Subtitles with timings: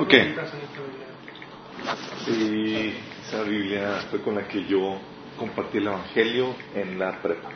[0.00, 0.14] Ok.
[2.28, 5.00] Y esa Biblia fue con la que yo
[5.36, 7.50] compartí el Evangelio en la prepa.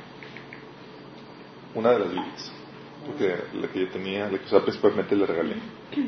[1.75, 2.53] Una de las Biblias.
[3.07, 5.57] Porque la que yo tenía, la que usaba principalmente la regalé.
[5.93, 6.05] Sí,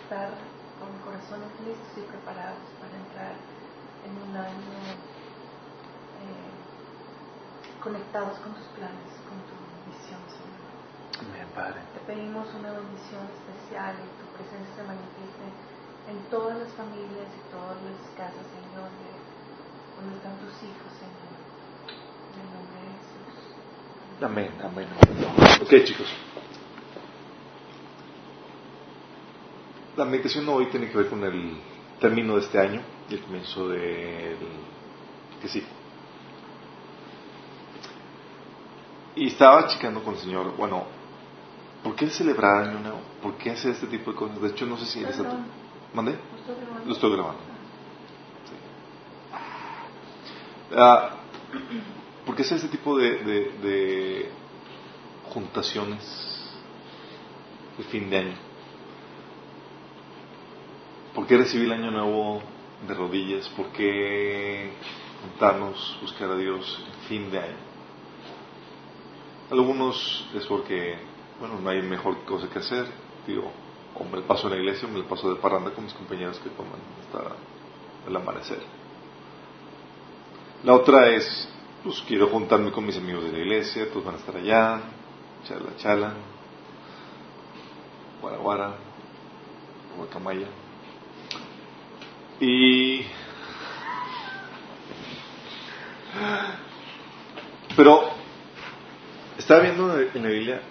[0.00, 0.32] estar
[0.80, 3.36] con corazones listos y preparados para entrar
[4.08, 4.72] en un año
[6.24, 6.53] eh,
[7.84, 9.54] conectados con tus planes, con tu
[9.92, 10.64] visión, Señor.
[11.20, 11.84] Amén, Padre.
[11.92, 15.46] Te pedimos una bendición especial y tu presencia se manifieste
[16.08, 19.12] en todas las familias y todas las casas, Señor, de
[20.00, 21.28] donde están tus hijos, Señor.
[22.32, 23.32] En el nombre de Jesús.
[24.24, 24.88] Amén, amén.
[24.88, 25.60] amén.
[25.60, 26.08] Ok, chicos.
[29.96, 31.60] La meditación hoy tiene que ver con el
[32.00, 34.38] término de este año y el comienzo del
[35.40, 35.62] que sí.
[39.16, 40.84] Y estaba checando con el Señor, bueno,
[41.82, 43.00] ¿por qué celebrar Año Nuevo?
[43.22, 44.40] ¿Por qué hacer este tipo de cosas?
[44.40, 45.46] De hecho, no sé si eres Perdón.
[45.94, 46.12] ¿Mandé?
[46.12, 46.86] ¿Lo estoy grabando?
[46.86, 47.40] Lo estoy grabando.
[50.76, 51.10] Ah,
[52.26, 54.30] ¿Por qué hacer este tipo de, de, de
[55.32, 56.50] juntaciones
[57.78, 58.36] de fin de año?
[61.14, 62.42] ¿Por qué recibir el año nuevo
[62.88, 63.48] de rodillas?
[63.50, 64.72] ¿Por qué
[65.22, 67.73] juntarnos, buscar a Dios en fin de año?
[69.54, 70.96] Algunos es porque,
[71.38, 72.86] bueno, no hay mejor cosa que hacer.
[73.24, 73.52] Digo,
[73.94, 76.50] o me paso en la iglesia o me paso de parranda con mis compañeros que
[76.50, 77.36] toman hasta
[78.08, 78.58] el amanecer.
[80.64, 81.48] La otra es,
[81.84, 84.80] pues quiero juntarme con mis amigos de la iglesia, todos van a estar allá,
[85.44, 86.14] chala, chala,
[88.20, 88.74] guara, guara,
[89.96, 90.48] guacamaya.
[92.40, 93.02] Y...
[97.76, 98.23] Pero
[99.44, 100.62] estaba viendo en la Biblia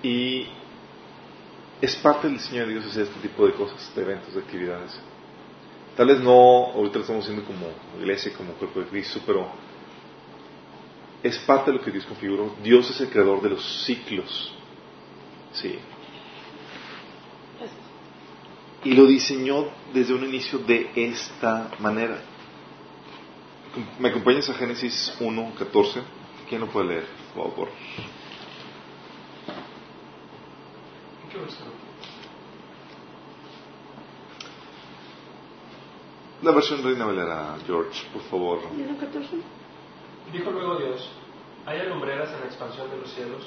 [0.00, 0.46] y
[1.80, 5.00] es parte del diseño de Dios hacer este tipo de cosas, de eventos, de actividades.
[5.96, 7.66] Tal vez no, ahorita lo estamos haciendo como
[7.98, 9.48] iglesia, como cuerpo de Cristo, pero
[11.20, 12.54] es parte de lo que Dios configuró.
[12.62, 14.54] Dios es el creador de los ciclos.
[15.52, 15.80] Sí.
[18.84, 22.22] Y lo diseñó desde un inicio de esta manera.
[23.98, 26.19] ¿Me acompañas a Génesis 1, 14?
[26.50, 27.06] ¿Quién lo puede leer?
[27.32, 27.68] Por favor.
[36.42, 38.58] La versión Reina Valera, George, por favor.
[38.76, 39.28] ¿Libro 14?
[40.32, 41.08] Dijo luego Dios,
[41.66, 43.46] haya lumbreras en la expansión de los cielos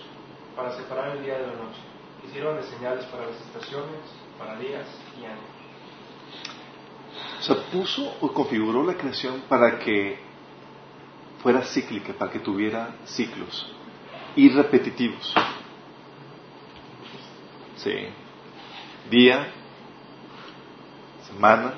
[0.56, 1.82] para separar el día de la noche.
[2.26, 4.00] Hicieron de señales para las estaciones,
[4.40, 4.88] para días
[5.20, 5.44] y años.
[7.40, 10.33] O sea, puso o configuró la creación para que
[11.44, 13.70] fuera cíclica, para que tuviera ciclos
[14.36, 15.34] y repetitivos.
[17.76, 17.94] Sí.
[19.12, 19.52] Día,
[21.28, 21.76] semanas,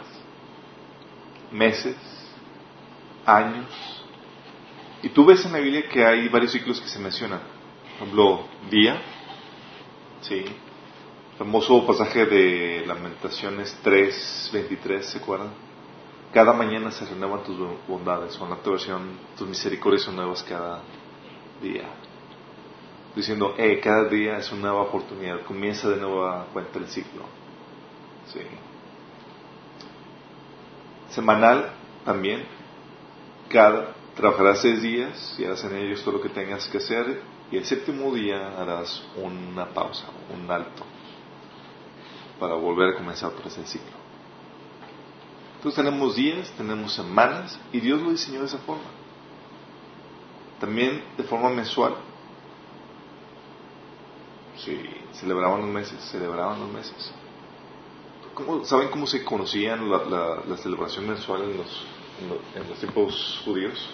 [1.51, 1.97] meses,
[3.25, 3.67] años.
[5.01, 7.39] Y tú ves en la Biblia que hay varios ciclos que se mencionan.
[7.97, 9.01] Por ejemplo, día,
[10.21, 10.45] sí.
[11.39, 15.64] Famoso pasaje de Lamentaciones 3, 23, ¿se acuerdan?
[16.35, 17.55] Cada mañana se renuevan tus
[17.87, 19.03] bondades, o en la otra versión,
[19.37, 20.81] tus misericordias son nuevas cada
[21.61, 21.85] día.
[23.15, 27.23] Diciendo, eh, cada día es una nueva oportunidad, comienza de nueva cuenta el ciclo.
[31.11, 31.71] Semanal
[32.03, 32.43] también,
[33.47, 37.55] cada, trabajarás seis días y harás en ellos todo lo que tengas que hacer, y
[37.55, 40.83] el séptimo día harás una pausa, un alto,
[42.41, 44.04] para volver a comenzar otra vez el ciclo.
[45.65, 48.83] Entonces tenemos días, tenemos semanas, y Dios lo diseñó de esa forma.
[50.59, 51.95] También de forma mensual.
[54.57, 54.79] Sí,
[55.13, 57.11] celebraban los meses, celebraban los meses.
[58.65, 61.87] ¿Saben cómo se conocían la, la, celebración mensual en los,
[62.53, 63.89] en los, tiempos judíos?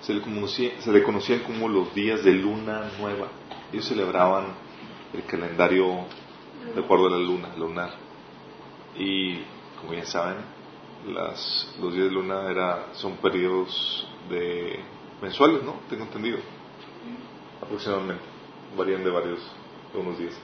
[0.00, 3.28] Se le, se le conocían como los días de luna nueva.
[3.70, 4.54] Ellos celebraban
[5.12, 6.06] el calendario
[6.74, 8.09] de acuerdo a la luna, lunar.
[8.96, 9.42] Y
[9.80, 10.38] como ya saben,
[11.06, 14.80] las, los días de luna era, son periodos de
[15.22, 15.80] mensuales, ¿no?
[15.88, 16.38] Tengo entendido.
[17.62, 18.22] Aproximadamente.
[18.76, 19.40] Varían de varios,
[19.92, 20.34] de unos días.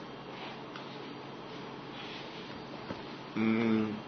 [3.35, 4.07] Mm.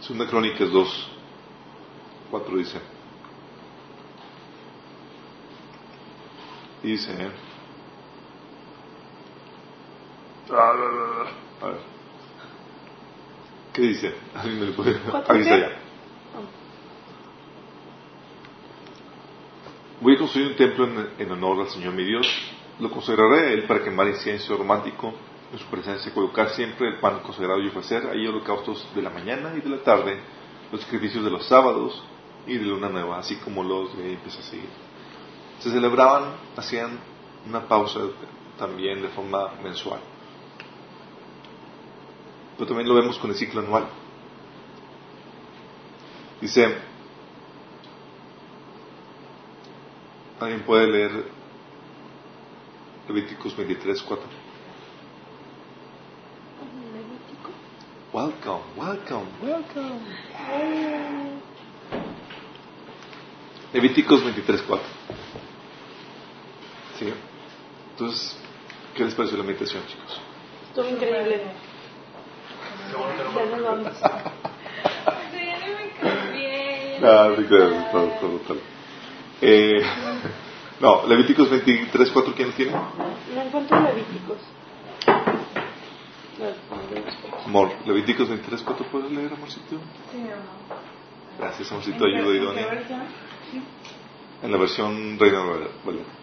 [0.00, 1.08] Segunda Crónicas 2,
[2.32, 2.91] 4 dice.
[6.82, 7.30] Dice, ¿eh?
[10.50, 11.78] A ver.
[13.72, 14.14] ¿Qué dice?
[14.34, 15.78] ¿Alguien me lo puede avisar
[20.00, 22.26] Voy a construir un templo en, honor al Señor mi Dios.
[22.80, 25.14] Lo consagraré a Él para quemar incienso aromático
[25.52, 29.52] en su presencia, colocar siempre el pan consagrado y ofrecer ahí holocaustos de la mañana
[29.56, 30.18] y de la tarde,
[30.72, 32.02] los sacrificios de los sábados
[32.48, 34.91] y de luna nueva, así como los de empezó a seguir.
[35.62, 36.98] Se celebraban, hacían
[37.46, 38.00] una pausa
[38.58, 40.00] también de forma mensual.
[42.56, 43.86] Pero también lo vemos con el ciclo anual.
[46.40, 46.76] Dice,
[50.40, 51.24] ¿Alguien puede leer
[53.06, 54.26] Levíticos 23, 4?
[58.12, 60.00] Welcome, welcome, welcome.
[63.72, 65.21] Levíticos 23, 4.
[67.02, 67.12] ¿Sí?
[67.90, 68.36] Entonces,
[68.94, 70.20] ¿qué les pareció la meditación, chicos?
[70.68, 71.42] Estuvo increíble.
[72.92, 73.92] Ya nos vamos.
[77.04, 78.58] Ah, sí, claro, todo, todo, todo.
[79.40, 79.82] Eh,
[80.80, 82.70] no, Levíticos 23, 4, ¿quién tiene?
[82.70, 84.38] No encuentro Levíticos.
[87.44, 89.78] Amor, Levíticos 23, 4, ¿puedes leer, amorcito?
[90.12, 90.80] Sí, amor.
[91.40, 92.84] Gracias, amorcito, ayuda idónea.
[94.44, 95.40] En la versión Reina
[95.84, 96.21] Valera.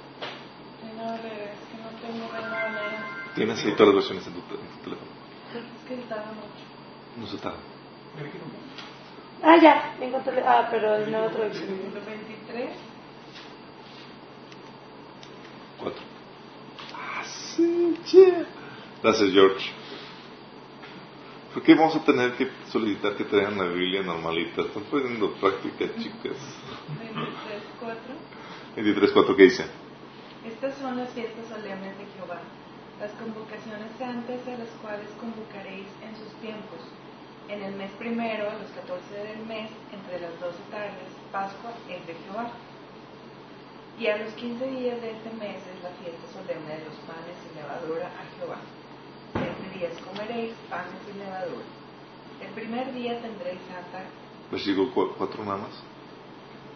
[3.40, 5.12] Tienes ahí todas las versiones en tu, en tu teléfono.
[5.56, 7.22] Es que tarda mucho.
[7.22, 7.58] No se tarda.
[9.42, 10.44] Ah, ya, encontré.
[10.46, 11.70] Ah, pero en la otra versión.
[12.06, 12.70] 23.
[15.80, 16.02] Cuatro.
[16.94, 18.46] Ah, sí, che.
[19.02, 19.72] Gracias, George.
[21.54, 24.64] ¿Por qué vamos a tener que solicitar que traigan la Biblia normalita?
[24.64, 26.38] Están poniendo práctica, chicas.
[28.76, 28.84] 23.4.
[28.84, 29.66] 23.4, ¿qué dice?
[30.46, 32.42] Estas son las fiestas solemnes de Jehová,
[33.00, 36.84] las convocaciones santas a las cuales convocaréis en sus tiempos.
[37.48, 42.06] En el mes primero, a los 14 del mes, entre las 12 tardes, Pascua es
[42.06, 42.52] de Jehová.
[43.98, 47.36] Y a los quince días de este mes es la fiesta solemne de los panes
[47.48, 48.60] y levadura a Jehová.
[49.34, 51.66] Siete días comeréis panes y levadura.
[52.42, 54.04] El primer día tendréis santa.
[54.52, 55.84] Versículo 4 nada más.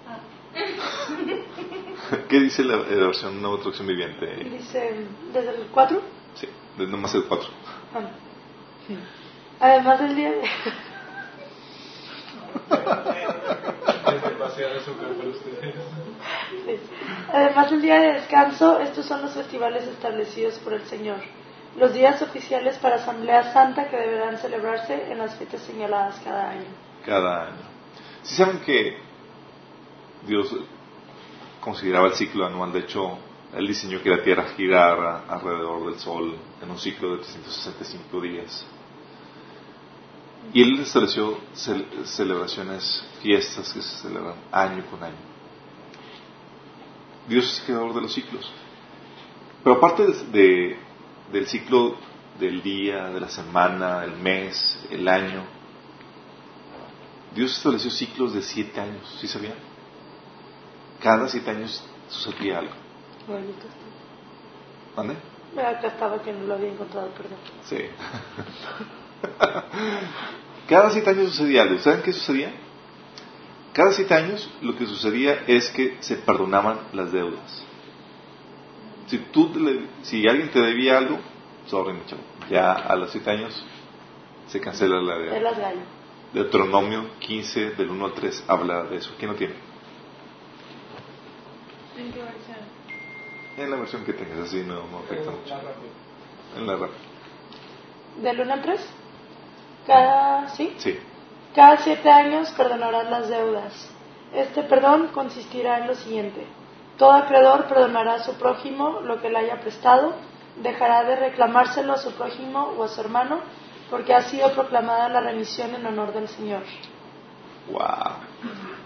[0.07, 0.19] Ah.
[2.29, 4.35] ¿Qué dice la, la versión nueva traducción viviente?
[4.43, 6.01] Dice, ¿desde el 4?
[6.35, 6.47] Sí,
[6.77, 7.49] nomás el 4.
[7.95, 8.09] Ah.
[9.59, 10.41] Además del día de...
[17.31, 21.17] Además del día de descanso, estos son los festivales establecidos por el Señor.
[21.77, 26.67] Los días oficiales para Asamblea Santa que deberán celebrarse en las fechas señaladas cada año.
[27.05, 27.63] Cada año.
[28.21, 28.97] Si saben que
[30.27, 30.55] Dios
[31.59, 33.17] consideraba el ciclo anual, de hecho,
[33.55, 38.65] Él diseñó que la Tierra girara alrededor del Sol en un ciclo de 365 días.
[40.51, 41.39] Y Él estableció
[42.03, 45.15] celebraciones, fiestas que se celebran año con año.
[47.27, 48.51] Dios es creador de los ciclos.
[49.63, 50.77] Pero aparte de,
[51.31, 51.95] del ciclo
[52.39, 55.45] del día, de la semana, el mes, el año,
[57.33, 59.55] Dios estableció ciclos de siete años, ¿sí sabían?
[61.01, 62.82] Cada siete años sucedía algo.
[64.95, 65.15] ¿Dónde?
[65.57, 67.37] Acá estaba que no lo había encontrado, perdón.
[67.65, 67.77] Sí.
[70.67, 71.79] Cada siete años sucedía algo.
[71.79, 72.51] ¿Saben qué sucedía?
[73.73, 77.65] Cada siete años lo que sucedía es que se perdonaban las deudas.
[79.07, 79.51] Si, tú
[80.03, 81.19] si alguien te debía algo,
[81.67, 81.95] sorry,
[82.49, 83.65] ya a los siete años
[84.47, 85.73] se cancela la deuda.
[86.33, 89.11] Deuteronomio 15, del 1 al 3, habla de eso.
[89.19, 89.53] ¿Quién lo tiene?
[91.97, 92.82] ¿En qué versión?
[93.57, 95.55] En la versión que tengas, así no, afecta mucho.
[96.57, 96.97] En la rápida.
[98.21, 98.89] ¿Del 1 al 3?
[99.87, 100.73] Cada, ¿sí?
[100.77, 100.99] Sí.
[101.55, 103.89] Cada siete años perdonarás las deudas.
[104.33, 106.47] Este perdón consistirá en lo siguiente.
[106.97, 110.13] Todo acreedor perdonará a su prójimo lo que le haya prestado,
[110.61, 113.39] dejará de reclamárselo a su prójimo o a su hermano,
[113.89, 116.63] porque ha sido proclamada la remisión en honor del Señor.
[117.71, 117.81] Wow.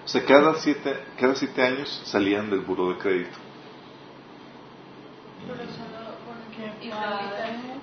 [0.03, 3.37] O sea, cada siete, cada siete años salían del buro de crédito.
[5.45, 6.07] Pero solo
[6.89, 7.77] porque israelita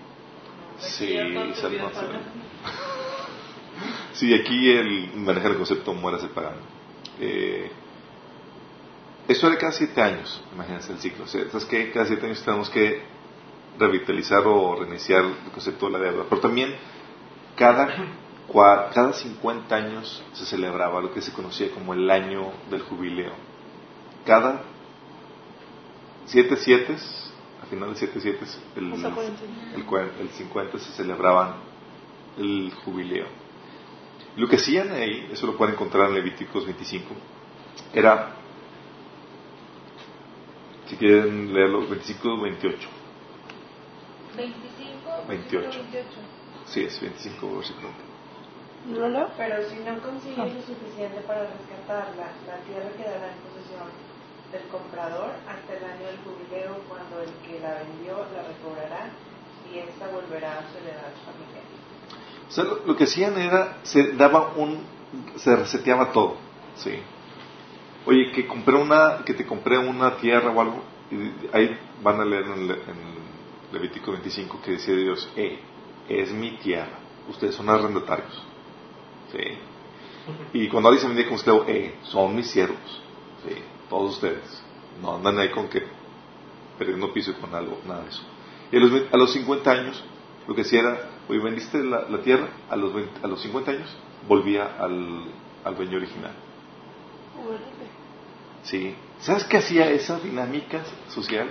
[0.79, 1.17] Sí,
[1.61, 1.93] Salman
[4.13, 6.63] Sí, aquí él maneja el concepto muérase pagando.
[7.21, 7.71] Eh,
[9.27, 11.25] eso era cada siete años, imagínense el ciclo.
[11.25, 11.91] O sea, ¿sabes qué?
[11.91, 13.03] Cada siete años tenemos que
[13.79, 16.25] revitalizar o reiniciar el concepto de la deuda.
[16.29, 16.75] Pero también
[17.57, 17.89] cada,
[18.93, 23.33] cada 50 años se celebraba lo que se conocía como el año del jubileo.
[24.27, 24.63] Cada
[26.27, 26.97] siete siete,
[27.65, 28.45] al final de siete siete,
[28.77, 30.11] el, O sea, 41.
[30.21, 31.55] el, el 50 se celebraban
[32.37, 33.27] el jubileo.
[34.37, 37.15] Lo que hacían ahí, eso lo pueden encontrar en Levíticos 25,
[37.95, 38.33] era,
[40.89, 42.89] si quieren leerlo, 25 28.
[44.37, 45.81] 25, 28.
[46.67, 47.89] Sí, es 25 versículo.
[48.93, 49.31] ¿Lo leo?
[49.39, 53.89] Pero si no consigues lo suficiente para rescatarla, la tierra quedará en posesión
[54.55, 59.11] del comprador hasta el año del jubileo, cuando el que la vendió la recobrará
[59.71, 61.65] y ésta volverá a su heredad familiar.
[62.49, 64.81] O sea, lo, lo que hacían era, se daba un,
[65.37, 66.37] se reseteaba todo,
[66.77, 66.93] ¿sí?
[68.07, 72.25] Oye, que compré una, que te compré una tierra o algo, y ahí van a
[72.25, 73.15] leer en, en
[73.73, 75.59] Levítico 25 que decía Dios, eh,
[76.09, 78.43] es mi tierra, ustedes son arrendatarios,
[79.33, 79.59] ¿sí?
[80.53, 83.03] Y cuando alguien se vendía como esclavo, eh, son mis siervos,
[83.47, 83.74] ¿sí?
[83.95, 84.43] Todos ustedes,
[85.01, 85.81] no andan ahí con que
[86.77, 88.23] perdiendo piso con algo, nada de eso.
[88.73, 90.03] Y a los, a los 50 años,
[90.49, 93.71] lo que hacía era, oye, vendiste la, la tierra, a los, 20 a los 50
[93.71, 93.97] años
[94.27, 95.27] volvía al,
[95.63, 96.33] al dueño original.
[98.65, 98.97] ¿Sí?
[99.21, 101.47] ¿Sabes qué hacía esa dinámica social?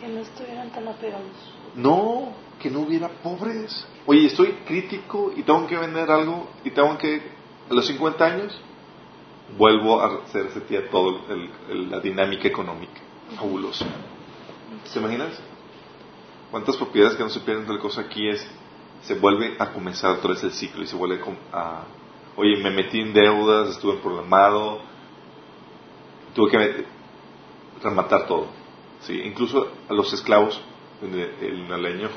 [0.00, 1.54] Que no estuvieran tan apegados.
[1.74, 3.86] No, que no hubiera pobres.
[4.06, 7.20] Oye, estoy crítico y tengo que vender algo y tengo que,
[7.68, 8.58] a los 50 años,
[9.56, 10.20] vuelvo a
[10.90, 13.00] todo el- el- la dinámica económica.
[13.36, 13.84] Fabuloso.
[14.92, 15.40] ¿Te imaginas?
[16.50, 18.46] ¿Cuántas propiedades que no se pierden tal cosa aquí es,
[19.02, 21.20] se vuelve a comenzar otra vez el ciclo y se vuelve
[21.52, 21.84] a,
[22.36, 24.80] oye, me metí en deudas, estuve programado,
[26.34, 26.84] tuve que
[27.82, 28.48] rematar todo.
[29.00, 29.20] ¿sí?
[29.24, 30.60] Incluso a los esclavos,
[31.02, 32.08] en el, año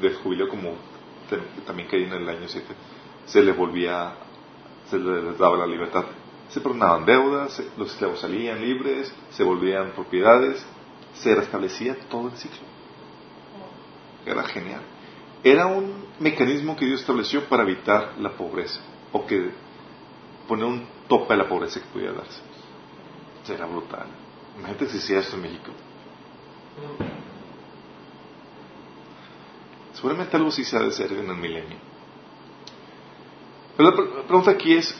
[0.00, 0.74] de jubileo, como
[1.66, 2.66] también caí en el año 7,
[3.26, 4.14] se les volvía,
[4.88, 6.04] se les daba la libertad.
[6.48, 10.64] Se perdonaban deudas, los esclavos salían libres, se volvían propiedades,
[11.14, 12.66] se restablecía todo el ciclo.
[14.24, 14.80] Era genial.
[15.44, 18.80] Era un mecanismo que Dios estableció para evitar la pobreza,
[19.12, 19.50] o que
[20.46, 22.40] poner un tope a la pobreza que pudiera darse.
[23.52, 24.06] Era brutal.
[24.58, 25.70] Imagínate si hiciera esto en México.
[29.94, 31.78] Seguramente algo sí se ha de hacer en el milenio.
[33.76, 34.94] Pero la pregunta aquí es,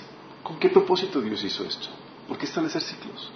[0.49, 1.89] ¿con qué propósito Dios hizo esto?
[2.27, 3.31] ¿Por qué establecer ciclos?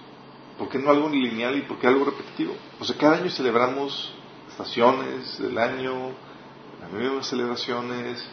[0.57, 2.55] ¿Por qué no algo lineal y por qué algo repetitivo?
[2.79, 4.11] O sea, cada año celebramos
[4.49, 6.09] estaciones del año,
[6.81, 8.27] las mismas celebraciones.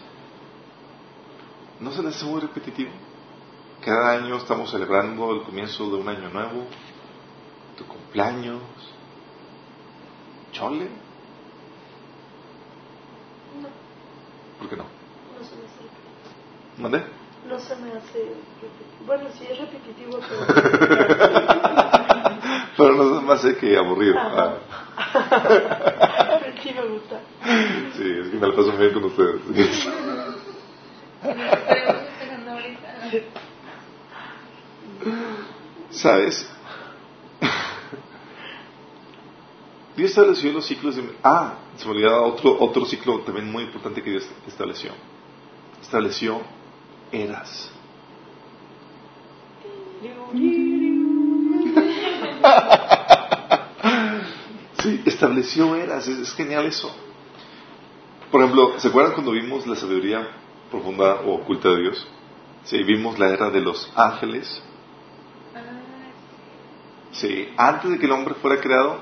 [1.78, 2.90] ¿No se les hace muy repetitivo?
[3.84, 6.66] Cada año estamos celebrando el comienzo de un año nuevo,
[7.76, 8.62] tu cumpleaños,
[10.52, 10.88] chole.
[13.60, 13.68] No,
[14.58, 14.84] ¿Por qué no?
[14.84, 16.82] no se me.
[16.82, 17.19] ¿Mandé?
[17.48, 18.34] No se me hace.
[19.06, 20.46] Bueno, sí es repetitivo, pero.
[22.76, 24.14] Pero no es más sé que aburrido.
[24.18, 24.54] Ah,
[26.62, 27.20] sí me gusta.
[27.94, 29.88] sí, es que me la paso bien con ustedes.
[35.90, 36.50] ¿Sabes?
[39.96, 41.14] Dios estableció los ciclos de...
[41.22, 44.92] Ah, se me olvidaba otro, otro ciclo también muy importante que Dios estableció.
[45.82, 46.40] Estableció
[47.12, 47.70] eras.
[54.82, 56.90] Sí, estableció eras, es, es genial eso.
[58.30, 60.26] Por ejemplo, ¿se acuerdan cuando vimos la sabiduría
[60.70, 62.08] profunda o oculta de Dios?
[62.64, 64.62] Sí, vimos la era de los ángeles.
[67.12, 69.00] Sí, antes de que el hombre fuera creado,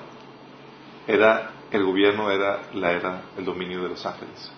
[1.07, 4.51] era el gobierno era la era, el dominio de los ángeles.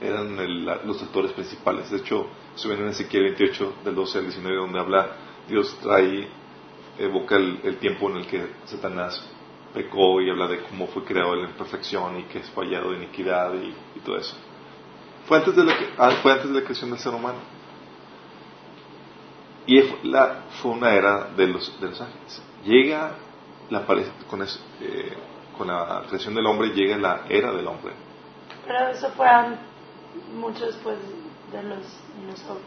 [0.00, 1.90] Eran el- los actores principales.
[1.90, 5.08] De hecho, se ven en Ezequiel 28, del 12 al 19, donde habla,
[5.48, 6.28] Dios trae,
[6.98, 9.26] evoca el, tiempo en el que Satanás
[9.72, 13.52] pecó y habla de cómo fue creado en perfección y que es fallado de iniquidad
[13.54, 14.36] y, todo eso.
[15.26, 17.38] Fue antes de la, ah, fue antes de la creación del ser humano.
[19.66, 22.42] Y la, fue una era de los, de los ángeles.
[22.64, 23.12] Llega
[23.70, 25.16] la, con, eh,
[25.58, 27.92] con la creación del hombre, llega la era del hombre.
[28.66, 29.26] Pero eso fue
[30.34, 30.96] mucho después
[31.52, 31.78] de los
[32.20, 32.66] dinosaurios.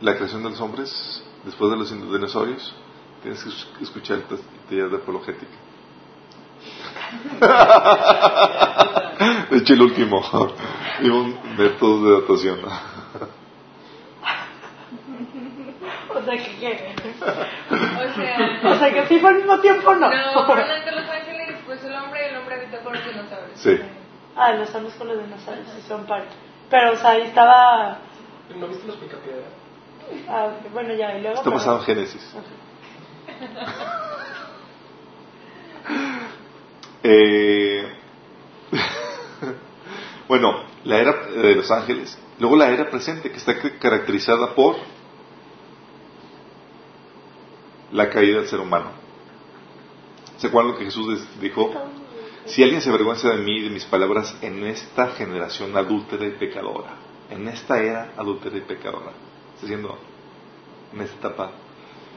[0.00, 2.74] La creación de los hombres, después de los dinosaurios,
[3.22, 3.50] tienes que
[3.84, 4.24] escuchar el
[4.68, 5.56] taller de apologética.
[9.50, 10.22] de hecho, el último.
[11.00, 12.60] y un método de datación.
[16.14, 16.94] o sea que qué.
[17.20, 17.24] O
[18.14, 20.10] sea, o sea que sí fue al mismo tiempo, no.
[20.10, 23.58] No, entre los ángeles, pues el hombre y el hombre habitó con los dinosaurios.
[23.58, 23.78] Sí.
[24.38, 26.28] Ah, los hombres con los dinosaurios, sí son parte.
[26.70, 27.98] Pero, o sea, ahí estaba.
[28.56, 29.48] ¿No viste los picapiedra?
[30.28, 31.38] Ah, bueno, ya, y luego.
[31.38, 32.36] Está pasado en Génesis.
[37.02, 37.92] eh,
[40.28, 42.18] bueno, la era de los ángeles.
[42.38, 44.76] Luego la era presente, que está caracterizada por
[47.90, 48.92] la caída del ser humano.
[50.36, 51.72] ¿Se acuerdan lo que Jesús dijo?
[52.48, 56.30] Si alguien se avergüenza de mí y de mis palabras en esta generación adúltera y
[56.30, 56.96] pecadora,
[57.28, 59.12] en esta era adúltera y pecadora,
[59.54, 59.98] está diciendo
[60.94, 61.50] en esta etapa,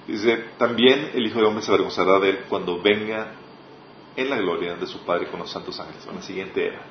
[0.07, 3.33] dice, también el Hijo del Hombre se avergonzará de él cuando venga
[4.15, 6.81] en la gloria de su Padre con los santos ángeles, en la siguiente era.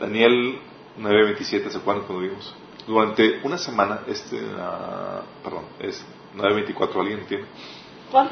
[0.00, 0.58] Daniel
[0.98, 2.54] 9.27, ¿se acuerdan cuando vimos?
[2.86, 6.02] Durante una semana, este, uh, perdón, es
[6.34, 7.46] 9.24, ¿alguien entiende?
[8.10, 8.30] ¿Cuál?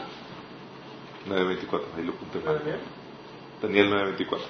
[1.29, 2.41] 9.24, ahí lo apunté
[3.61, 4.41] Daniel 9.24.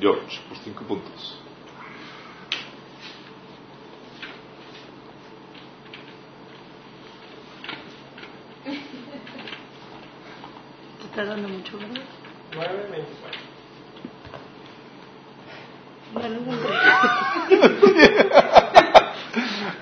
[0.00, 1.38] George, por cinco puntos.
[11.00, 12.02] Te está dando mucho, ¿verdad?
[12.52, 13.54] 9.24.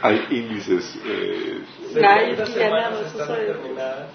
[0.02, 0.98] Hay índices.
[1.04, 1.62] Eh,
[1.94, 4.08] Las semanas están determinadas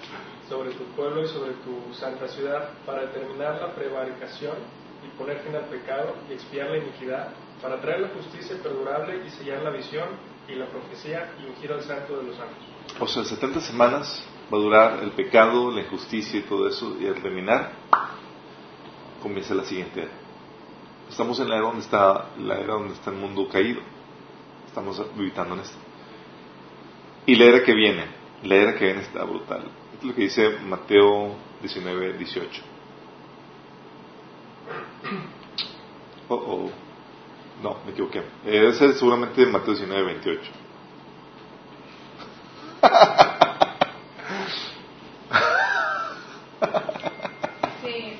[0.48, 4.56] sobre tu pueblo y sobre tu santa ciudad para determinar la prevaricación
[5.04, 7.28] y poner fin al pecado y expiar la iniquidad,
[7.62, 10.08] para traer la justicia perdurable y sellar la visión
[10.48, 12.58] y la profecía y ungir al santo de los santos.
[12.98, 17.06] O sea, 70 semanas va a durar el pecado, la injusticia y todo eso, y
[17.06, 17.72] al terminar
[19.22, 20.12] comienza la siguiente era.
[21.08, 23.80] Estamos en la era donde está, la era donde está el mundo caído.
[24.66, 25.76] Estamos habitando en esto.
[27.26, 28.04] Y la era que viene,
[28.42, 29.64] la era que viene está brutal.
[29.94, 32.62] Esto es lo que dice Mateo 19, 18.
[36.28, 36.70] Oh, oh.
[37.62, 38.22] No, me equivoqué.
[38.44, 40.52] Debe ser seguramente Mateo 19, 28.
[47.82, 48.16] Sí.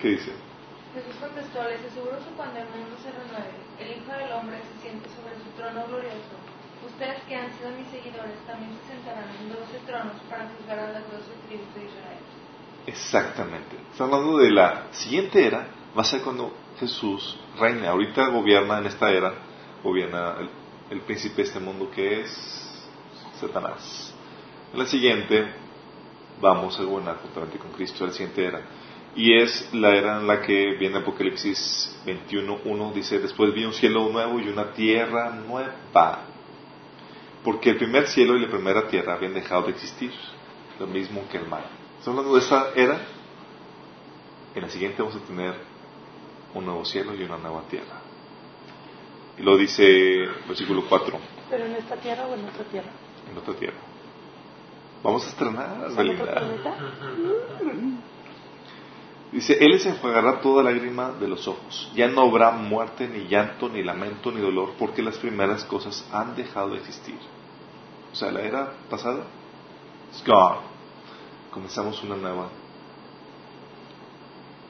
[0.00, 0.32] ¿Qué dice?
[0.94, 4.80] Jesús contestó, les aseguro que cuando el mundo se renueve, el Hijo del Hombre se
[4.82, 6.55] siente sobre su trono glorioso.
[6.86, 10.92] Ustedes que han sido mis seguidores también se sentarán en doce tronos para juzgar a
[10.92, 12.18] las doce tribus de Israel.
[12.86, 13.76] Exactamente.
[13.90, 17.88] Está hablando de la siguiente era, va a ser cuando Jesús reine.
[17.88, 19.34] Ahorita gobierna en esta era,
[19.82, 20.50] gobierna el,
[20.90, 22.88] el príncipe de este mundo que es
[23.40, 24.14] Satanás.
[24.72, 25.44] En la siguiente,
[26.40, 28.62] vamos a gobernar juntamente con Cristo, en la siguiente era.
[29.16, 34.08] Y es la era en la que viene Apocalipsis 21.1, dice, después vi un cielo
[34.10, 36.35] nuevo y una tierra nueva.
[37.46, 40.10] Porque el primer cielo y la primera tierra habían dejado de existir,
[40.80, 41.62] lo mismo que el mar.
[41.96, 43.00] Estamos hablando de esa era.
[44.52, 45.54] En la siguiente vamos a tener
[46.54, 48.00] un nuevo cielo y una nueva tierra.
[49.38, 51.20] Y lo dice versículo 4.
[51.48, 52.90] ¿Pero en esta tierra o en otra tierra?
[53.30, 53.78] En otra tierra.
[55.04, 56.42] Vamos a estrenar, Belinda.
[59.36, 61.92] Dice, Él les enjuagará toda lágrima de los ojos.
[61.94, 66.34] Ya no habrá muerte, ni llanto, ni lamento, ni dolor, porque las primeras cosas han
[66.34, 67.18] dejado de existir.
[68.10, 69.24] O sea, la era pasada,
[70.08, 70.60] it's gone.
[71.50, 72.48] Comenzamos una nueva,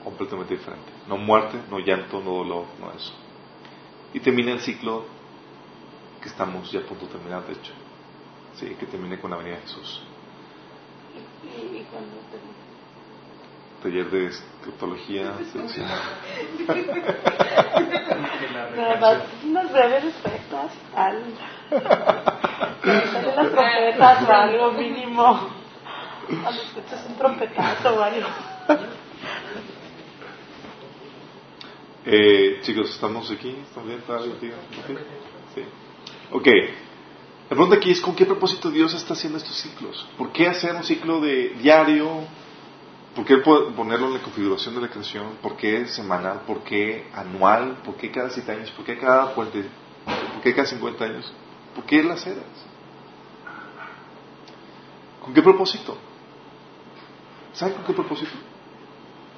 [0.03, 0.91] completamente diferente.
[1.07, 3.13] No muerte, no llanto, no dolor, no eso.
[4.15, 5.05] Y termina el ciclo
[6.21, 7.73] que estamos ya a punto de terminar, de hecho.
[8.57, 10.03] Sí, que termine con la venida de Jesús.
[11.45, 12.76] ¿Y, cuándo termina?
[13.83, 15.87] Taller de escatología selección.
[18.77, 21.23] Nada más unas breves respuestas al.
[22.83, 25.49] Salen las trompetas o algo mínimo.
[26.27, 28.29] Cuando escuchas un trompetazo o algo.
[32.05, 33.51] Eh, chicos, ¿estamos aquí?
[33.51, 34.01] ¿Estamos bien?
[34.01, 34.59] ¿Está bien?
[35.55, 35.63] ¿Sí?
[36.31, 36.47] Ok.
[37.49, 40.07] La pregunta aquí es con qué propósito Dios está haciendo estos ciclos.
[40.19, 42.25] ¿Por qué hacer un ciclo de diario?
[43.17, 45.39] ¿Por qué ponerlo en la configuración de la creación?
[45.41, 46.43] ¿Por qué semanal?
[46.43, 47.79] ¿Por qué anual?
[47.83, 48.71] ¿Por qué cada siete años?
[48.73, 49.49] ¿Por qué cada, ¿Por
[50.43, 51.33] qué cada 50 años?
[51.75, 52.45] ¿Por qué las eras?
[55.25, 55.97] ¿Con qué propósito?
[57.55, 58.33] ¿Saben con qué propósito?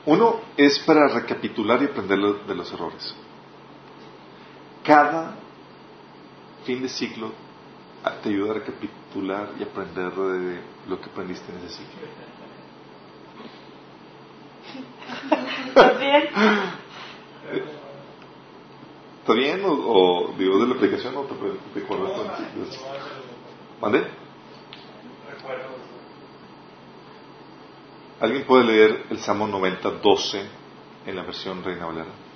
[0.07, 3.14] Uno es para recapitular y aprender de los errores.
[4.83, 5.37] Cada
[6.64, 7.31] fin de ciclo
[8.25, 12.48] te ayuda a recapitular y aprender de lo que aprendiste en ese ciclo.
[15.68, 16.28] ¿Estás bien?
[19.20, 19.62] ¿Está bien?
[19.64, 21.35] ¿O, digo de la aplicación o te,
[21.74, 22.12] te acuerdas?
[23.81, 24.07] ¿Mande?
[28.20, 30.42] ¿Alguien puede leer el Salmo 90, 12
[31.07, 32.28] en la versión Reina Valera?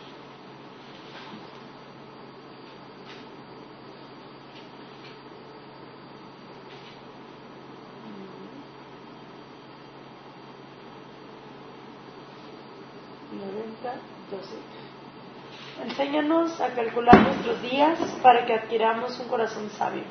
[15.84, 20.04] Enséñanos a calcular nuestros días para que adquiramos un corazón sabio.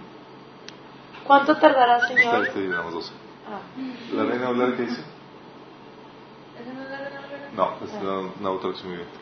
[1.25, 2.47] ¿Cuánto tardará, Señor?
[2.47, 3.59] Este, este, ah.
[4.13, 5.03] ¿La reina hablar qué dice?
[7.55, 9.17] No, es una, otra traducción viviente.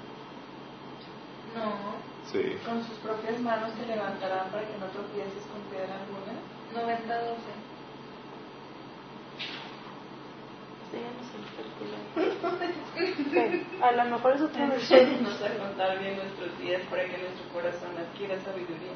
[1.55, 1.99] No.
[2.31, 2.57] Sí.
[2.65, 6.33] Con sus propias manos te levantarán para que no tropieces con piedra alguna.
[6.73, 7.69] 90-12.
[13.81, 15.23] A lo mejor es otra versión.
[15.23, 18.93] Nos a contar bien nuestros días para que nuestro corazón adquiera sabiduría.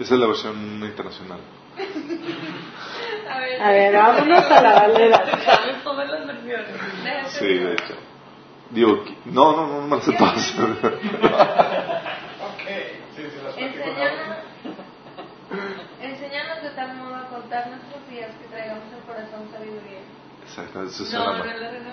[0.00, 1.40] Esa es la versión internacional.
[3.28, 5.24] a ver, a ver vámonos a la valera.
[5.82, 6.68] todas las versiones.
[7.28, 7.94] Sí, de hecho.
[8.70, 10.38] Digo, no, no, no, no me las sé todas.
[16.00, 20.00] Enseñanos de tal modo a contar nuestros días que traigamos al corazón sabiduría.
[20.46, 21.38] Exacto, eso es no, una...
[21.38, 21.84] no, no,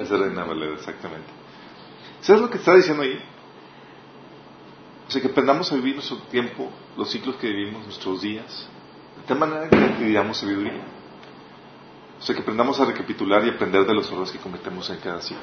[0.00, 1.28] es Reina Valera, exactamente.
[2.22, 3.20] ¿Sabes lo que está diciendo ahí?
[5.06, 8.68] O sea, que aprendamos a vivir nuestro tiempo, los ciclos que vivimos, nuestros días,
[9.16, 10.80] de tal manera que adquiramos sabiduría.
[12.18, 15.20] O sea, que aprendamos a recapitular y aprender de los errores que cometemos en cada
[15.20, 15.42] ciclo.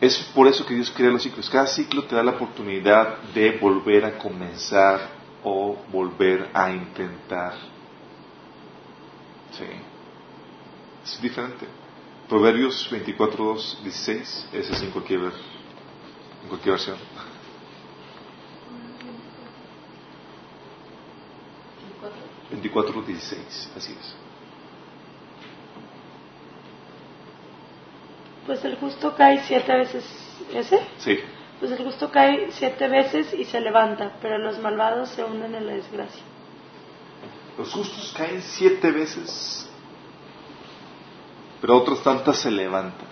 [0.00, 1.48] Es por eso que Dios crea los ciclos.
[1.48, 5.00] Cada ciclo te da la oportunidad de volver a comenzar
[5.42, 7.75] o volver a intentar.
[9.58, 9.64] Sí.
[11.04, 11.66] Es diferente.
[12.28, 16.96] Proverbios 24, 16, ese es en cualquier, en cualquier versión.
[22.52, 23.04] ¿24?
[23.04, 24.16] 16, así es.
[28.46, 30.04] Pues el justo cae siete veces,
[30.52, 30.80] ¿ese?
[30.98, 31.18] Sí.
[31.58, 35.66] Pues el justo cae siete veces y se levanta, pero los malvados se hunden en
[35.66, 36.22] la desgracia.
[37.58, 39.68] Los justos caen siete veces,
[41.60, 43.08] pero otras tantas se levantan.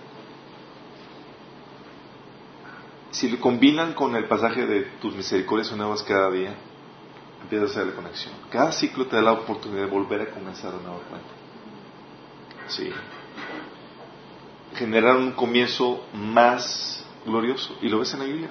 [3.09, 6.53] Si lo combinan con el pasaje de tus misericordias nuevas cada día,
[7.41, 8.33] empieza a hacer la conexión.
[8.51, 11.29] Cada ciclo te da la oportunidad de volver a comenzar de nueva cuenta.
[12.67, 12.91] Sí.
[14.75, 17.77] Generar un comienzo más glorioso.
[17.81, 18.49] Y lo ves en la Biblia.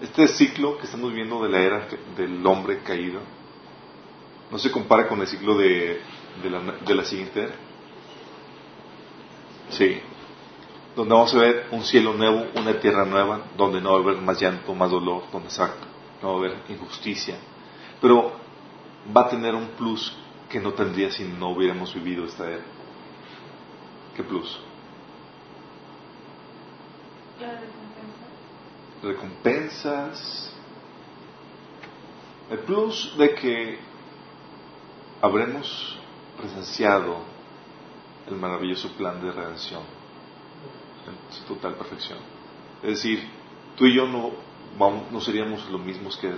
[0.00, 3.20] Este ciclo que estamos viendo de la era del hombre caído
[4.54, 6.00] no se compara con el ciclo de,
[6.44, 7.54] la, de la siguiente era.
[9.70, 9.98] Sí.
[10.94, 14.22] Donde vamos a ver un cielo nuevo, una tierra nueva, donde no va a haber
[14.22, 15.48] más llanto, más dolor, donde
[16.22, 17.34] no va a haber injusticia.
[18.00, 18.30] Pero
[19.14, 20.16] va a tener un plus
[20.48, 22.62] que no tendría si no hubiéramos vivido esta era.
[24.14, 24.60] ¿Qué plus?
[29.02, 30.54] recompensas.
[32.48, 33.93] El plus de que
[35.24, 35.96] habremos
[36.36, 37.18] presenciado
[38.28, 39.82] el maravilloso plan de redención
[41.06, 42.18] en su total perfección.
[42.82, 43.28] Es decir,
[43.76, 44.32] tú y yo no,
[45.10, 46.32] no seríamos los mismos que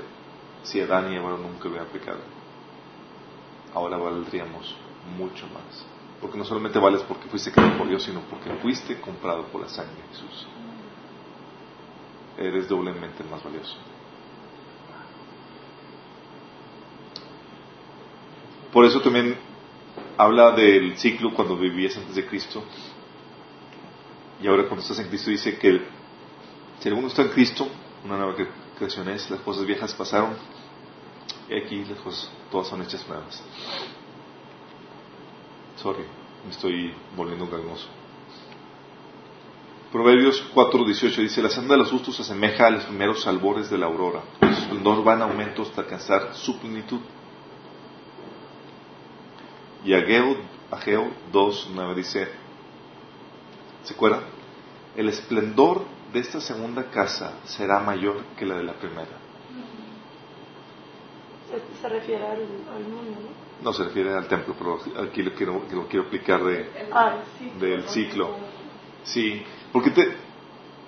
[0.63, 2.21] si Adán y Eva nunca hubieran pecado.
[3.75, 4.75] Ahora valdríamos
[5.17, 5.85] mucho más.
[6.21, 9.69] Porque no solamente vales porque fuiste creado por Dios, sino porque fuiste comprado por la
[9.69, 10.47] sangre de Jesús
[12.39, 13.77] eres doblemente más valioso.
[18.77, 19.35] Por eso también
[20.19, 22.63] habla del ciclo cuando vivías antes de Cristo.
[24.43, 25.81] Y ahora cuando estás en Cristo dice que
[26.81, 27.67] si alguno está en Cristo,
[28.05, 28.35] una nueva
[28.77, 30.37] creación es, las cosas viejas pasaron
[31.49, 33.43] y aquí las cosas todas son hechas nuevas.
[35.77, 36.05] Sorry,
[36.45, 37.51] me estoy volviendo un
[39.91, 43.79] Proverbios 4:18 dice, la senda de los justos se asemeja a los primeros albores de
[43.79, 47.01] la aurora, su esplendor va en aumento hasta alcanzar su plenitud.
[49.87, 50.37] Y Ageo,
[50.73, 52.27] Ageo 2.9 dice,
[53.85, 54.23] ¿se acuerdan?
[54.97, 59.07] El esplendor de esta segunda casa será mayor que la de la primera.
[61.81, 62.41] Se, refiere al,
[62.83, 63.63] mundo, ¿no?
[63.63, 67.19] No se refiere al templo, pero aquí lo quiero, lo quiero explicar de, ah,
[67.61, 68.35] del ciclo.
[69.05, 69.41] Sí,
[69.73, 70.17] porque te,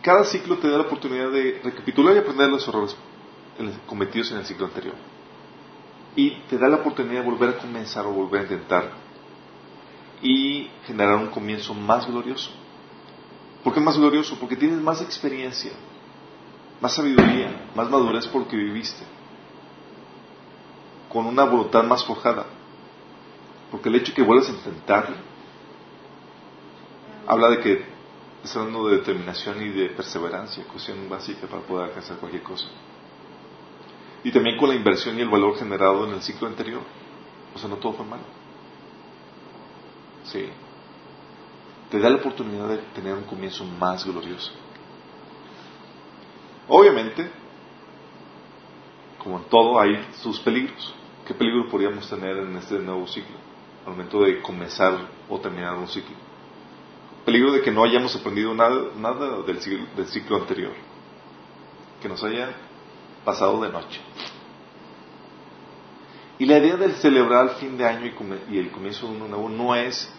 [0.03, 2.97] cada ciclo te da la oportunidad de recapitular y aprender los errores
[3.87, 4.97] cometidos en el ciclo anterior.
[6.19, 8.91] Y te da la oportunidad de volver a comenzar o volver a intentar
[10.21, 12.51] y generar un comienzo más glorioso.
[13.63, 14.37] ¿Por qué más glorioso?
[14.41, 15.71] Porque tienes más experiencia,
[16.81, 19.05] más sabiduría, más madurez porque viviste,
[21.09, 22.47] con una voluntad más forjada.
[23.71, 25.15] Porque el hecho de que vuelvas a intentarlo
[27.29, 27.85] habla de que
[28.43, 32.67] estás hablando de determinación y de perseverancia, cuestión básica para poder alcanzar cualquier cosa.
[34.25, 36.83] Y también con la inversión y el valor generado en el ciclo anterior.
[37.55, 38.25] O sea, no todo fue malo.
[40.25, 40.49] Sí.
[41.91, 44.53] Te da la oportunidad de tener un comienzo más glorioso.
[46.69, 47.31] Obviamente,
[49.23, 50.95] como en todo, hay sus peligros.
[51.27, 53.37] ¿Qué peligro podríamos tener en este nuevo ciclo?
[53.87, 56.15] Al momento de comenzar o terminar un ciclo.
[57.25, 60.73] Peligro de que no hayamos aprendido nada, nada del, ciclo, del ciclo anterior.
[62.03, 62.51] Que nos haya
[63.29, 64.01] pasado de noche.
[66.39, 68.07] Y la idea del celebrar el fin de año
[68.51, 70.11] y, el comienzo de uno nuevo no es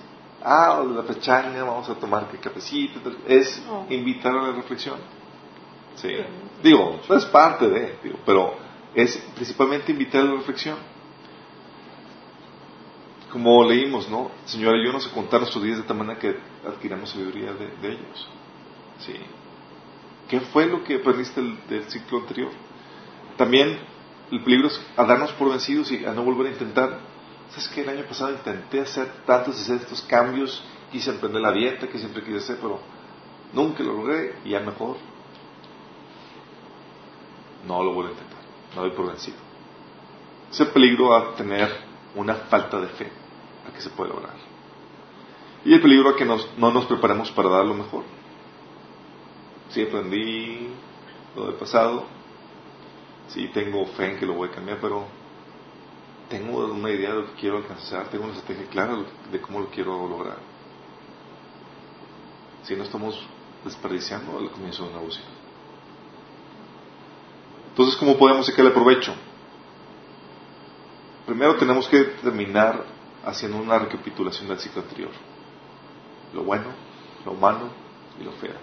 [0.44, 4.98] ah, la pechanga, vamos a tomar el cafecito, es invitar a la reflexión.
[5.96, 6.10] Sí.
[6.62, 8.54] Digo, es parte de, digo, pero
[8.94, 10.78] es principalmente invitar a la reflexión.
[13.32, 14.30] Como leímos, ¿no?
[14.46, 18.30] Señor, ayúdanos a contar nuestros días de tal manera que adquiramos sabiduría de, ellos.
[19.00, 19.16] Sí.
[20.30, 22.69] ¿Qué fue lo que aprendiste del, ciclo anterior?
[23.40, 23.80] También
[24.32, 27.00] el peligro es a darnos por vencidos y a no volver a intentar
[27.52, 31.88] ¿Sabes que El año pasado intenté hacer tantos hacer estos cambios, quise emprender la dieta
[31.88, 32.80] que siempre quise hacer, pero
[33.54, 34.98] nunca lo logré y ya mejor.
[37.66, 38.40] No lo vuelvo a intentar,
[38.76, 39.38] no doy por vencido.
[40.52, 41.70] Ese peligro a tener
[42.16, 43.10] una falta de fe
[43.68, 44.36] a que se puede lograr.
[45.64, 48.04] Y el peligro a que nos, no nos preparemos para dar lo mejor.
[49.70, 50.68] Sí aprendí
[51.36, 52.06] lo del pasado,
[53.30, 55.06] sí tengo fe en que lo voy a cambiar, pero
[56.30, 58.98] tengo una idea de lo que quiero alcanzar, tengo una estrategia clara
[59.32, 60.38] de cómo lo quiero lograr.
[62.64, 63.20] Si no estamos
[63.64, 65.24] desperdiciando al comienzo de una negocio.
[67.70, 69.14] Entonces, ¿cómo podemos sacarle provecho?
[71.26, 72.86] Primero tenemos que terminar
[73.26, 75.12] haciendo una recapitulación del ciclo anterior.
[76.34, 76.66] Lo bueno,
[77.26, 77.70] lo malo
[78.20, 78.56] y lo feo.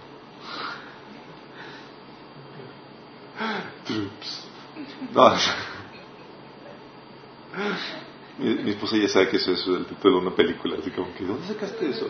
[5.13, 5.35] No,
[8.39, 11.25] mi, esposa ya sabe que eso es el título de una película, así como que,
[11.25, 12.07] ¿dónde sacaste eso?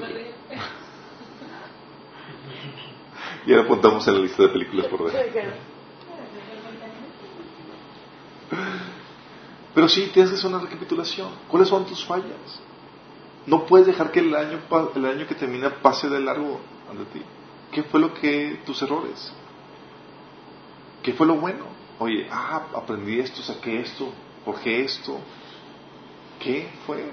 [3.46, 5.54] Y ahora apuntamos en la lista de películas por ver.
[9.72, 11.30] Pero sí, te haces una recapitulación.
[11.48, 12.60] ¿Cuáles son tus fallas?
[13.46, 14.58] No puedes dejar que el año,
[14.96, 17.22] el año que termina pase de largo ante ti.
[17.70, 19.32] ¿Qué fue lo que, tus errores?
[21.02, 21.75] ¿Qué fue lo bueno?
[21.98, 24.12] Oye, ah, aprendí esto, saqué esto,
[24.46, 25.18] ¿Por qué esto?
[26.38, 27.04] ¿Qué fue?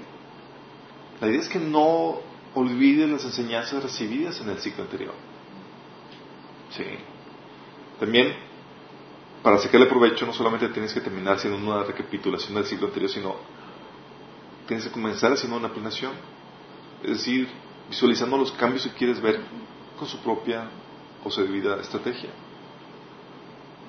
[1.20, 2.20] La idea es que no
[2.54, 5.14] olvides las enseñanzas recibidas en el ciclo anterior.
[6.70, 6.84] Sí.
[7.98, 8.36] También,
[9.42, 13.34] para sacarle provecho, no solamente tienes que terminar haciendo una recapitulación del ciclo anterior, sino
[14.68, 16.12] tienes que comenzar haciendo una planeación.
[17.02, 17.48] Es decir,
[17.90, 19.40] visualizando los cambios que quieres ver
[19.98, 20.68] con su propia
[21.24, 22.30] o su debida estrategia.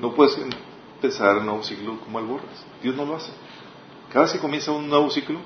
[0.02, 0.36] No puedes
[1.06, 2.66] empezar un nuevo ciclo como el borras.
[2.82, 3.32] Dios no lo hace.
[4.12, 5.40] Cada vez que comienza un nuevo ciclo,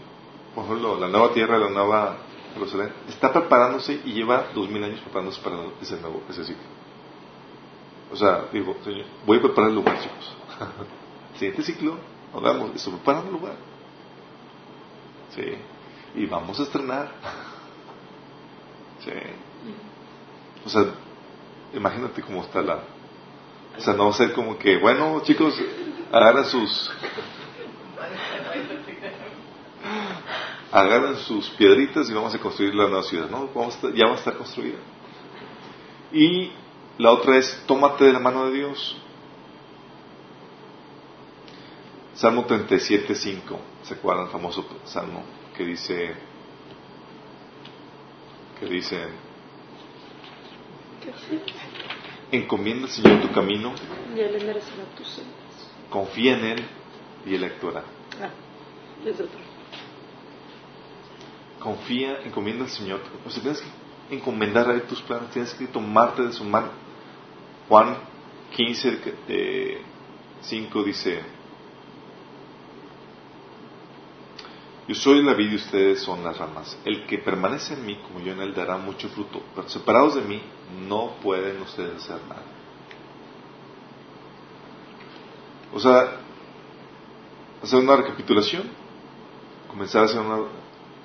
[0.56, 2.18] por ejemplo, la nueva tierra, la nueva
[2.54, 6.64] Jerusalén, está preparándose y lleva dos mil años preparándose para ese nuevo, ese ciclo.
[8.12, 10.36] O sea, digo, Señor, voy a preparar el lugar, chicos.
[11.36, 11.98] Siguiente ciclo,
[12.34, 13.56] hagamos, estoy preparando el lugar.
[15.36, 16.22] Sí.
[16.22, 17.12] Y vamos a estrenar.
[19.00, 19.12] Sí.
[20.66, 20.88] O sea,
[21.74, 22.80] imagínate cómo está la,
[23.78, 25.56] o sea, no va a ser como que, bueno, chicos,
[26.12, 26.92] agarran sus.
[30.72, 33.30] agarran sus piedritas y vamos a construir la nueva ciudad.
[33.30, 33.50] No,
[33.96, 34.78] ya va a estar construida.
[36.12, 36.52] Y
[36.98, 38.98] la otra es, tómate de la mano de Dios.
[42.14, 43.60] Salmo 37, 5.
[43.84, 45.24] ¿Se acuerdan el famoso salmo
[45.56, 46.16] que dice,
[48.60, 49.08] que dice,
[52.32, 53.74] Encomienda al Señor tu camino.
[54.16, 55.34] Y Él enderezará tus sendas.
[55.90, 56.66] Confía en Él
[57.26, 57.84] y Él actuará.
[58.22, 58.30] Ah,
[59.06, 59.40] es otro.
[61.60, 63.02] Confía, encomienda al Señor.
[63.26, 66.70] O sea, tienes que encomendar a Él tus planes, tienes que tomarte de su mano.
[67.68, 67.98] Juan
[68.56, 69.82] 15, eh,
[70.42, 71.22] 5 dice,
[74.90, 76.76] Yo soy la vida y ustedes son las ramas.
[76.84, 79.40] El que permanece en mí, como yo en él, dará mucho fruto.
[79.54, 80.42] Pero separados de mí,
[80.88, 82.42] no pueden ustedes hacer nada.
[85.72, 86.22] O sea,
[87.62, 88.64] hacer una recapitulación,
[89.68, 90.40] comenzar a hacer una,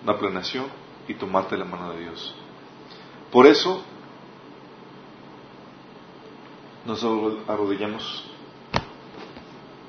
[0.03, 0.65] una planeación
[1.07, 2.35] y tomarte la mano de Dios.
[3.31, 3.85] Por eso,
[6.87, 7.05] nos
[7.47, 8.25] arrodillamos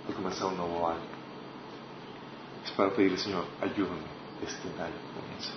[0.09, 1.14] a comenzar un nuevo año
[2.65, 4.01] es para pedirle, Señor, ayúdame,
[4.43, 5.53] este año comienza.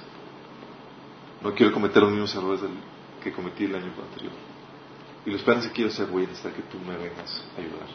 [1.41, 2.61] No quiero cometer los mismos errores
[3.23, 4.33] que cometí el año anterior.
[5.25, 7.89] Y los planes que quiero hacer voy a que tú me vengas a ayudar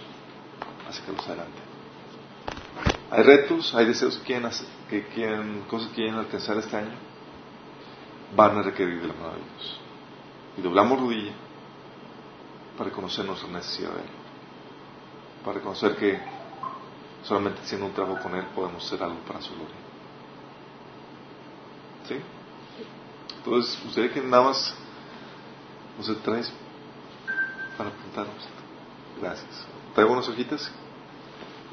[0.87, 1.59] a sacarlos adelante.
[3.11, 6.93] Hay retos, hay deseos que quieren, hacer, que quieren, cosas que quieren alcanzar este año,
[8.35, 9.79] van a requerir de la mano de Dios.
[10.57, 11.33] Y doblamos rodilla
[12.77, 14.09] para reconocer nuestra necesidad de Él.
[15.43, 16.19] Para reconocer que
[17.23, 19.75] solamente haciendo un trabajo con Él podemos hacer algo para su gloria.
[22.07, 22.15] ¿Sí?
[23.37, 24.75] Entonces, ustedes que nada más
[25.97, 26.51] nos traes
[27.77, 28.47] para apuntarnos.
[29.21, 29.67] Gracias.
[29.93, 30.71] Traigo unas hojitas.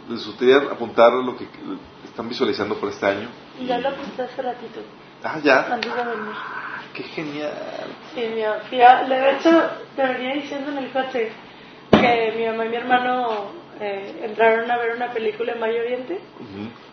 [0.09, 1.47] Les gustaría apuntar lo que
[2.05, 3.29] están visualizando por este año.
[3.59, 4.81] Y ya lo apunté hace ratito.
[5.23, 5.73] Ah, ya.
[5.73, 6.35] Antes de venir.
[6.95, 7.53] Qué genial.
[8.15, 11.31] Sí, mi mamá, de hecho, te venía diciendo en el coche
[11.91, 16.21] que mi mamá y mi hermano eh, entraron a ver una película en Mayo Oriente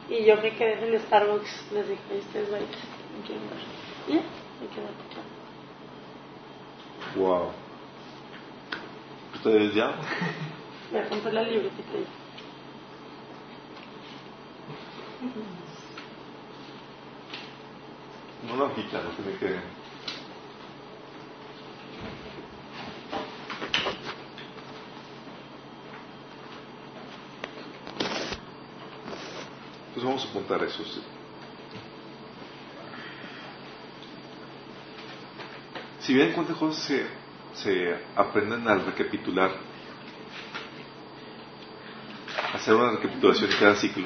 [0.09, 1.71] y yo me quedé en el Starbucks.
[1.73, 3.59] Les dije, ustedes vayan, me quieren ver.
[4.07, 4.21] Y ya,
[4.61, 4.87] me quedé
[7.17, 7.51] Wow.
[9.35, 9.95] ¿Ustedes ya?
[10.91, 12.07] Voy a comprar la libretita ahí.
[18.53, 19.76] Una hojita, no tiene que
[29.97, 30.83] Pues vamos a apuntar eso.
[36.01, 37.07] Si bien cuántas cosas se,
[37.55, 39.49] se aprenden al recapitular,
[42.53, 44.05] hacer una recapitulación de cada ciclo.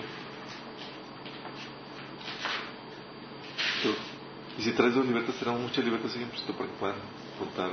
[4.57, 6.95] y si traes dos libertades, tenemos muchas libertades siempre para que puedan
[7.35, 7.71] apuntar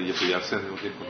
[0.00, 1.04] y apoyarse en el tiempo.